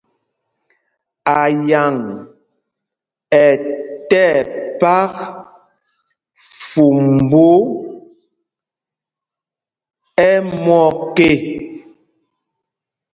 Ayaŋ 1.41 1.95
ɛ 3.45 3.45
tí 4.09 4.21
ɛpak 4.39 5.13
fumbū 6.69 7.47
ɛ́ 10.29 10.33
myɔk 10.63 11.17
ê. 11.31 11.31